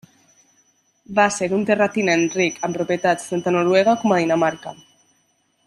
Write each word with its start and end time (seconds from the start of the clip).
Va 1.19 1.25
ser 1.35 1.49
un 1.57 1.65
terratinent 1.67 2.25
ric 2.37 2.59
amb 2.69 2.79
propietats 2.79 3.29
tant 3.35 3.47
a 3.53 3.55
Noruega 3.59 3.95
com 4.05 4.17
a 4.17 4.19
Dinamarca. 4.25 4.77